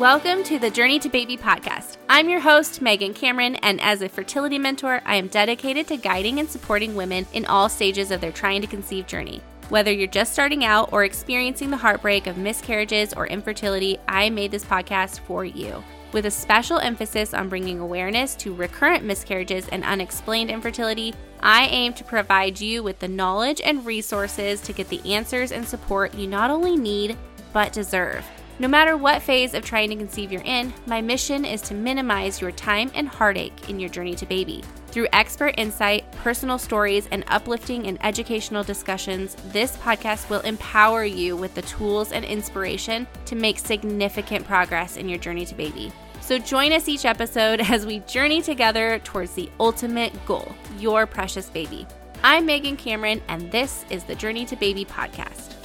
[0.00, 1.98] Welcome to the Journey to Baby podcast.
[2.08, 6.40] I'm your host, Megan Cameron, and as a fertility mentor, I am dedicated to guiding
[6.40, 9.42] and supporting women in all stages of their trying to conceive journey.
[9.68, 14.52] Whether you're just starting out or experiencing the heartbreak of miscarriages or infertility, I made
[14.52, 15.84] this podcast for you.
[16.12, 21.92] With a special emphasis on bringing awareness to recurrent miscarriages and unexplained infertility, I aim
[21.92, 26.26] to provide you with the knowledge and resources to get the answers and support you
[26.26, 27.18] not only need,
[27.52, 28.24] but deserve.
[28.60, 32.42] No matter what phase of trying to conceive you're in, my mission is to minimize
[32.42, 34.62] your time and heartache in your journey to baby.
[34.88, 41.38] Through expert insight, personal stories, and uplifting and educational discussions, this podcast will empower you
[41.38, 45.90] with the tools and inspiration to make significant progress in your journey to baby.
[46.20, 51.48] So join us each episode as we journey together towards the ultimate goal your precious
[51.48, 51.86] baby.
[52.22, 55.59] I'm Megan Cameron, and this is the Journey to Baby podcast.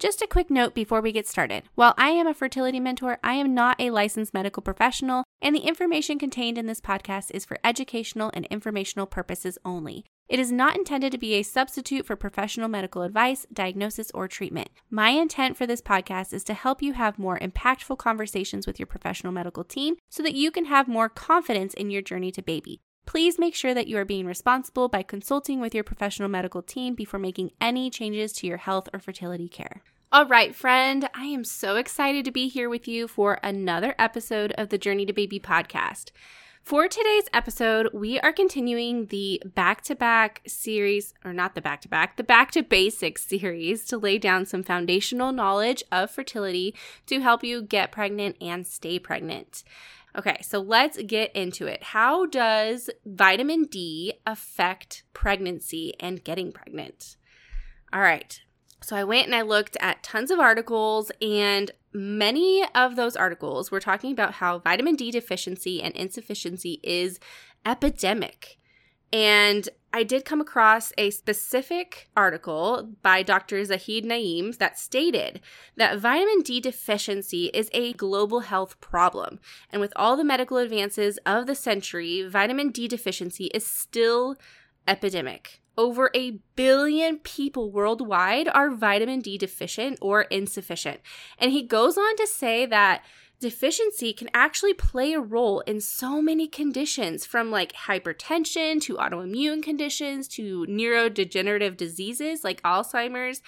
[0.00, 1.64] Just a quick note before we get started.
[1.74, 5.60] While I am a fertility mentor, I am not a licensed medical professional, and the
[5.60, 10.06] information contained in this podcast is for educational and informational purposes only.
[10.26, 14.70] It is not intended to be a substitute for professional medical advice, diagnosis, or treatment.
[14.88, 18.86] My intent for this podcast is to help you have more impactful conversations with your
[18.86, 22.80] professional medical team so that you can have more confidence in your journey to baby.
[23.10, 26.94] Please make sure that you are being responsible by consulting with your professional medical team
[26.94, 29.82] before making any changes to your health or fertility care.
[30.12, 34.52] All right, friend, I am so excited to be here with you for another episode
[34.52, 36.12] of the Journey to Baby podcast.
[36.62, 41.80] For today's episode, we are continuing the back to back series, or not the back
[41.80, 46.76] to back, the back to basics series to lay down some foundational knowledge of fertility
[47.06, 49.64] to help you get pregnant and stay pregnant.
[50.18, 51.82] Okay, so let's get into it.
[51.82, 57.16] How does vitamin D affect pregnancy and getting pregnant?
[57.92, 58.40] All right,
[58.82, 63.70] so I went and I looked at tons of articles, and many of those articles
[63.70, 67.20] were talking about how vitamin D deficiency and insufficiency is
[67.64, 68.58] epidemic.
[69.12, 73.64] And I did come across a specific article by Dr.
[73.64, 75.40] Zahid Naeem that stated
[75.76, 79.40] that vitamin D deficiency is a global health problem.
[79.70, 84.36] And with all the medical advances of the century, vitamin D deficiency is still
[84.86, 85.60] epidemic.
[85.76, 91.00] Over a billion people worldwide are vitamin D deficient or insufficient.
[91.38, 93.02] And he goes on to say that
[93.40, 99.62] deficiency can actually play a role in so many conditions from like hypertension to autoimmune
[99.62, 103.42] conditions to neurodegenerative diseases like Alzheimer's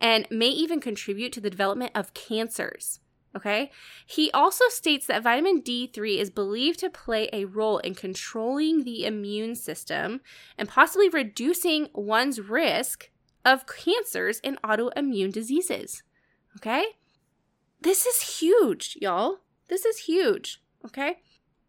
[0.00, 3.00] and may even contribute to the development of cancers.
[3.36, 3.70] Okay.
[4.06, 9.04] He also states that vitamin D3 is believed to play a role in controlling the
[9.04, 10.20] immune system
[10.56, 13.10] and possibly reducing one's risk
[13.44, 16.02] of cancers and autoimmune diseases.
[16.56, 16.84] Okay.
[17.84, 19.40] This is huge, y'all.
[19.68, 20.62] This is huge.
[20.86, 21.18] Okay.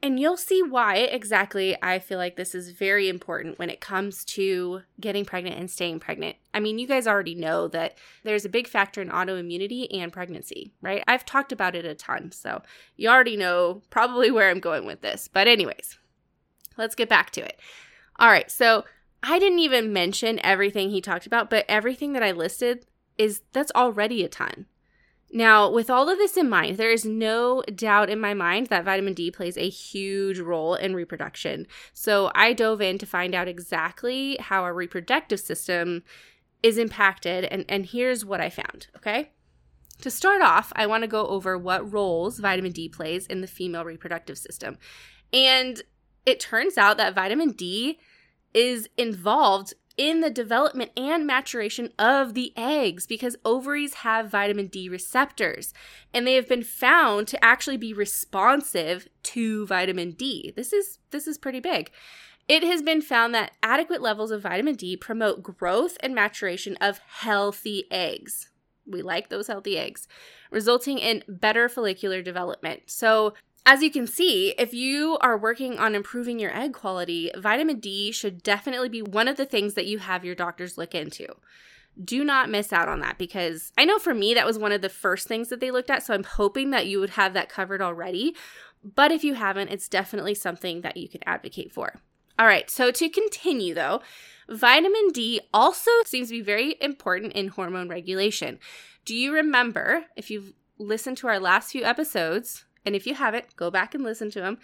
[0.00, 4.24] And you'll see why exactly I feel like this is very important when it comes
[4.26, 6.36] to getting pregnant and staying pregnant.
[6.52, 10.72] I mean, you guys already know that there's a big factor in autoimmunity and pregnancy,
[10.80, 11.02] right?
[11.08, 12.62] I've talked about it a ton, so
[12.96, 15.26] you already know probably where I'm going with this.
[15.26, 15.98] But, anyways,
[16.76, 17.58] let's get back to it.
[18.20, 18.84] All right, so
[19.22, 22.86] I didn't even mention everything he talked about, but everything that I listed
[23.18, 24.66] is that's already a ton.
[25.32, 28.84] Now, with all of this in mind, there is no doubt in my mind that
[28.84, 31.66] vitamin D plays a huge role in reproduction.
[31.92, 36.04] So I dove in to find out exactly how our reproductive system
[36.62, 39.32] is impacted, and, and here's what I found, okay?
[40.00, 43.46] To start off, I want to go over what roles vitamin D plays in the
[43.46, 44.78] female reproductive system.
[45.32, 45.82] And
[46.24, 47.98] it turns out that vitamin D
[48.54, 54.88] is involved in the development and maturation of the eggs because ovaries have vitamin D
[54.88, 55.72] receptors
[56.12, 60.52] and they have been found to actually be responsive to vitamin D.
[60.56, 61.90] This is this is pretty big.
[62.46, 66.98] It has been found that adequate levels of vitamin D promote growth and maturation of
[66.98, 68.50] healthy eggs.
[68.86, 70.06] We like those healthy eggs,
[70.50, 72.82] resulting in better follicular development.
[72.86, 73.32] So,
[73.66, 78.12] as you can see, if you are working on improving your egg quality, vitamin D
[78.12, 81.26] should definitely be one of the things that you have your doctors look into.
[82.02, 84.82] Do not miss out on that because I know for me that was one of
[84.82, 86.02] the first things that they looked at.
[86.02, 88.34] So I'm hoping that you would have that covered already.
[88.82, 92.00] But if you haven't, it's definitely something that you could advocate for.
[92.38, 94.02] All right, so to continue though,
[94.48, 98.58] vitamin D also seems to be very important in hormone regulation.
[99.04, 103.56] Do you remember, if you've listened to our last few episodes, and if you haven't,
[103.56, 104.58] go back and listen to them.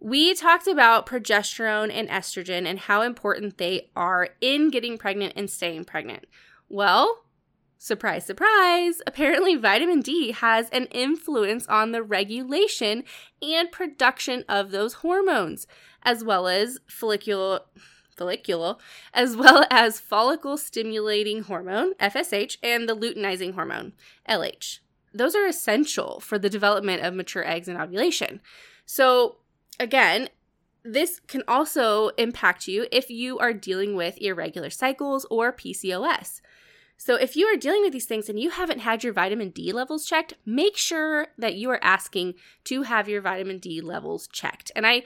[0.00, 5.50] We talked about progesterone and estrogen and how important they are in getting pregnant and
[5.50, 6.26] staying pregnant.
[6.68, 7.24] Well,
[7.78, 13.02] surprise, surprise, apparently vitamin D has an influence on the regulation
[13.42, 15.66] and production of those hormones,
[16.04, 17.60] as well as follicular
[18.16, 18.76] follicular,
[19.14, 23.94] as well as follicle stimulating hormone, FSH, and the luteinizing hormone,
[24.28, 24.80] LH.
[25.12, 28.40] Those are essential for the development of mature eggs and ovulation.
[28.86, 29.36] So,
[29.80, 30.28] again,
[30.84, 36.40] this can also impact you if you are dealing with irregular cycles or PCOS.
[36.96, 39.72] So, if you are dealing with these things and you haven't had your vitamin D
[39.72, 42.34] levels checked, make sure that you are asking
[42.64, 44.72] to have your vitamin D levels checked.
[44.74, 45.04] And I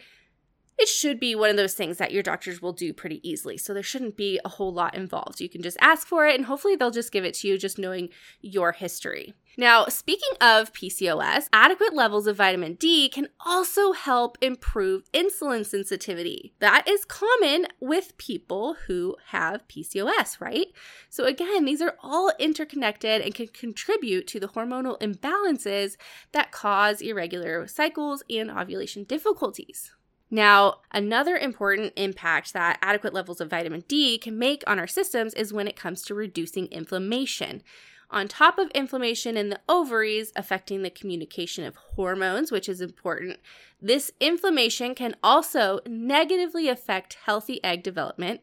[0.79, 3.57] it should be one of those things that your doctors will do pretty easily.
[3.57, 5.41] So there shouldn't be a whole lot involved.
[5.41, 7.79] You can just ask for it and hopefully they'll just give it to you just
[7.79, 8.09] knowing
[8.41, 9.35] your history.
[9.59, 16.55] Now, speaking of PCOS, adequate levels of vitamin D can also help improve insulin sensitivity.
[16.61, 20.69] That is common with people who have PCOS, right?
[21.11, 25.97] So, again, these are all interconnected and can contribute to the hormonal imbalances
[26.33, 29.93] that cause irregular cycles and ovulation difficulties.
[30.35, 35.35] Now, another important impact that adequate levels of vitamin D can make on our systems
[35.35, 37.63] is when it comes to reducing inflammation.
[38.11, 43.41] On top of inflammation in the ovaries affecting the communication of hormones, which is important,
[43.79, 48.41] this inflammation can also negatively affect healthy egg development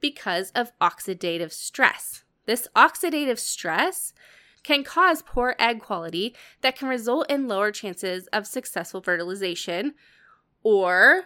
[0.00, 2.22] because of oxidative stress.
[2.46, 4.12] This oxidative stress
[4.62, 9.94] can cause poor egg quality that can result in lower chances of successful fertilization
[10.62, 11.24] or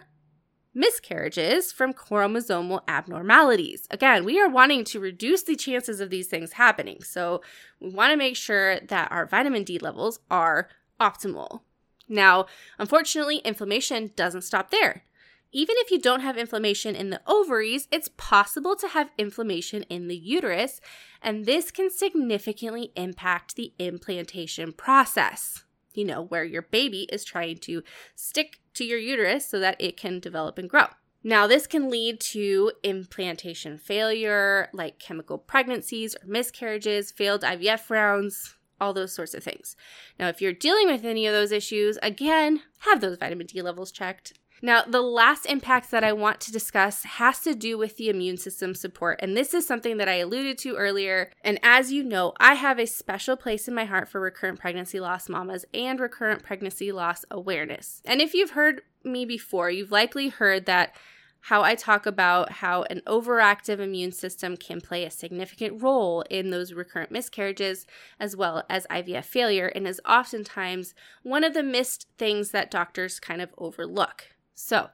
[0.73, 3.87] miscarriages from chromosomal abnormalities.
[3.89, 7.01] Again, we are wanting to reduce the chances of these things happening.
[7.03, 7.41] So
[7.79, 10.69] we want to make sure that our vitamin D levels are
[11.01, 11.61] optimal.
[12.07, 12.45] Now,
[12.77, 15.03] unfortunately, inflammation doesn't stop there.
[15.51, 20.07] Even if you don't have inflammation in the ovaries, it's possible to have inflammation in
[20.07, 20.79] the uterus,
[21.21, 25.63] and this can significantly impact the implantation process
[25.97, 27.83] you know, where your baby is trying to
[28.15, 30.85] stick to your uterus so that it can develop and grow.
[31.23, 38.55] Now, this can lead to implantation failure, like chemical pregnancies or miscarriages, failed IVF rounds,
[38.79, 39.75] all those sorts of things.
[40.19, 43.91] Now, if you're dealing with any of those issues, again, have those vitamin D levels
[43.91, 44.33] checked.
[44.61, 48.37] Now, the last impact that I want to discuss has to do with the immune
[48.37, 49.19] system support.
[49.21, 51.31] And this is something that I alluded to earlier.
[51.43, 54.99] And as you know, I have a special place in my heart for recurrent pregnancy
[54.99, 58.01] loss mamas and recurrent pregnancy loss awareness.
[58.05, 60.95] And if you've heard me before, you've likely heard that
[61.41, 66.49] how I talk about how an overactive immune system can play a significant role in
[66.49, 67.85] those recurrent miscarriages
[68.19, 70.93] as well as IVF failure and is oftentimes
[71.23, 74.25] one of the missed things that doctors kind of overlook.
[74.59, 74.89] So,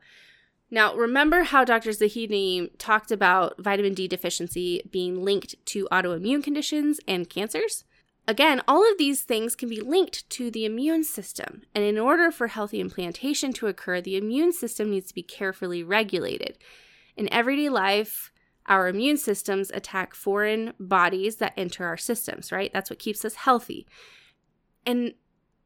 [0.69, 1.93] now remember how Dr.
[1.93, 7.85] Zahid Naeem talked about vitamin D deficiency being linked to autoimmune conditions and cancers?
[8.27, 11.61] Again, all of these things can be linked to the immune system.
[11.73, 15.81] And in order for healthy implantation to occur, the immune system needs to be carefully
[15.81, 16.57] regulated.
[17.15, 18.31] In everyday life,
[18.65, 22.71] our immune systems attack foreign bodies that enter our systems, right?
[22.73, 23.87] That's what keeps us healthy.
[24.85, 25.13] And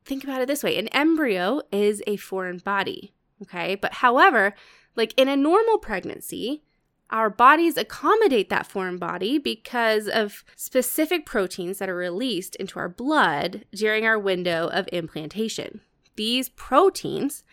[0.05, 3.13] think about it this way an embryo is a foreign body.
[3.41, 3.75] Okay.
[3.75, 4.53] But however,
[4.95, 6.63] like in a normal pregnancy,
[7.09, 12.89] our bodies accommodate that foreign body because of specific proteins that are released into our
[12.89, 15.81] blood during our window of implantation.
[16.15, 17.43] These proteins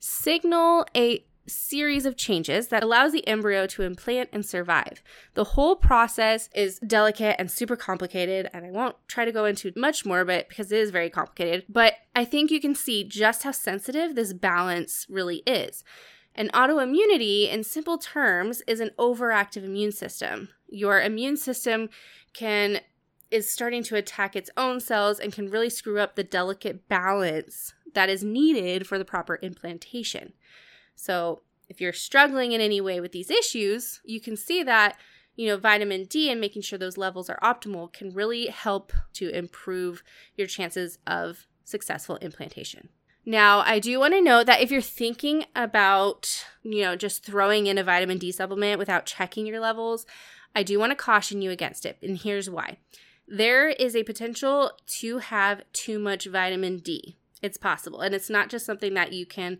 [0.00, 5.02] signal a series of changes that allows the embryo to implant and survive.
[5.34, 9.72] The whole process is delicate and super complicated, and I won't try to go into
[9.76, 13.42] much more but because it is very complicated, but I think you can see just
[13.42, 15.84] how sensitive this balance really is.
[16.34, 20.50] And autoimmunity, in simple terms, is an overactive immune system.
[20.68, 21.88] Your immune system
[22.34, 22.80] can
[23.30, 27.74] is starting to attack its own cells and can really screw up the delicate balance
[27.94, 30.32] that is needed for the proper implantation.
[30.96, 34.96] So, if you're struggling in any way with these issues, you can see that,
[35.34, 39.28] you know, vitamin D and making sure those levels are optimal can really help to
[39.30, 40.02] improve
[40.36, 42.88] your chances of successful implantation.
[43.28, 47.66] Now, I do want to note that if you're thinking about, you know, just throwing
[47.66, 50.06] in a vitamin D supplement without checking your levels,
[50.54, 51.98] I do want to caution you against it.
[52.00, 52.78] And here's why.
[53.26, 57.16] There is a potential to have too much vitamin D.
[57.42, 58.00] It's possible.
[58.00, 59.58] And it's not just something that you can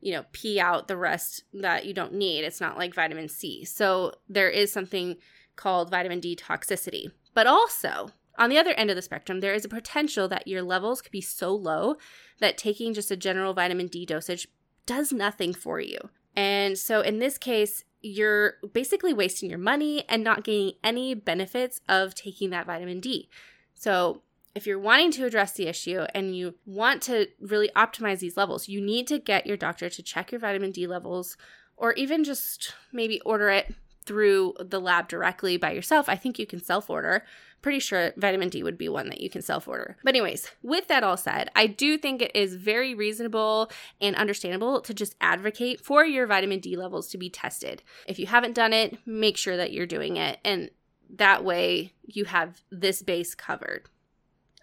[0.00, 2.44] you know, pee out the rest that you don't need.
[2.44, 3.64] It's not like vitamin C.
[3.64, 5.16] So there is something
[5.56, 7.10] called vitamin D toxicity.
[7.34, 10.62] But also, on the other end of the spectrum, there is a potential that your
[10.62, 11.96] levels could be so low
[12.40, 14.48] that taking just a general vitamin D dosage
[14.84, 15.98] does nothing for you.
[16.34, 21.80] And so in this case, you're basically wasting your money and not gaining any benefits
[21.88, 23.28] of taking that vitamin D.
[23.74, 24.22] So,
[24.56, 28.68] if you're wanting to address the issue and you want to really optimize these levels,
[28.68, 31.36] you need to get your doctor to check your vitamin D levels
[31.76, 33.74] or even just maybe order it
[34.06, 36.08] through the lab directly by yourself.
[36.08, 37.22] I think you can self order.
[37.60, 39.98] Pretty sure vitamin D would be one that you can self order.
[40.02, 43.70] But, anyways, with that all said, I do think it is very reasonable
[44.00, 47.82] and understandable to just advocate for your vitamin D levels to be tested.
[48.06, 50.38] If you haven't done it, make sure that you're doing it.
[50.44, 50.70] And
[51.10, 53.88] that way you have this base covered.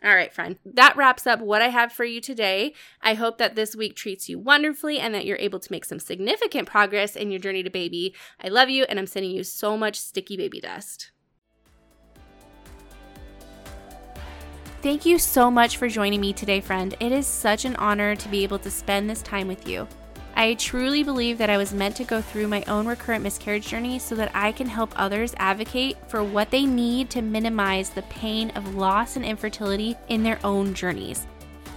[0.04, 0.58] All right, friend.
[0.66, 2.74] That wraps up what I have for you today.
[3.02, 6.00] I hope that this week treats you wonderfully and that you're able to make some
[6.00, 8.14] significant progress in your journey to baby.
[8.44, 11.12] I love you and I'm sending you so much sticky baby dust.
[14.82, 16.94] Thank you so much for joining me today, friend.
[17.00, 19.88] It is such an honor to be able to spend this time with you.
[20.36, 24.00] I truly believe that I was meant to go through my own recurrent miscarriage journey
[24.00, 28.50] so that I can help others advocate for what they need to minimize the pain
[28.52, 31.28] of loss and infertility in their own journeys.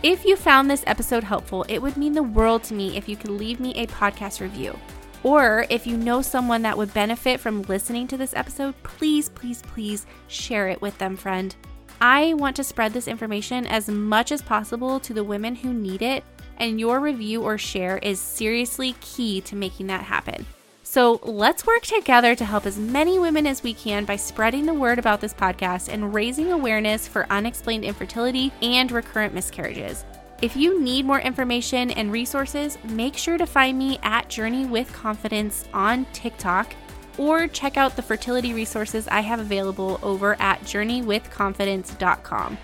[0.02, 3.16] If you found this episode helpful, it would mean the world to me if you
[3.16, 4.78] could leave me a podcast review.
[5.22, 9.62] Or if you know someone that would benefit from listening to this episode, please, please,
[9.62, 11.54] please share it with them, friend.
[12.00, 16.02] I want to spread this information as much as possible to the women who need
[16.02, 16.24] it
[16.56, 20.46] and your review or share is seriously key to making that happen.
[20.82, 24.72] So let's work together to help as many women as we can by spreading the
[24.72, 30.04] word about this podcast and raising awareness for unexplained infertility and recurrent miscarriages.
[30.42, 34.92] If you need more information and resources, make sure to find me at Journey with
[34.92, 36.74] Confidence on TikTok
[37.18, 42.58] or check out the fertility resources I have available over at journeywithconfidence.com.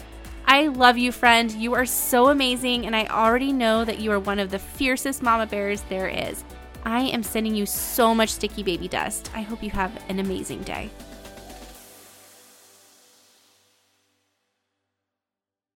[0.53, 1.51] I love you, friend.
[1.51, 5.23] You are so amazing, and I already know that you are one of the fiercest
[5.23, 6.45] mama bears there is.
[6.85, 9.31] I am sending you so much sticky baby dust.
[9.35, 10.91] I hope you have an amazing day.